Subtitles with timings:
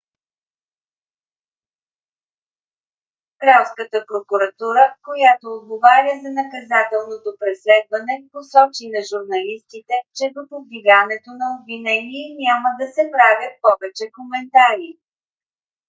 [3.37, 12.35] кралската прокуратура която отговаря за наказателното преследване посочи на журналистите че до повдигането на обвинение
[12.45, 14.89] няма да се правят повече коментари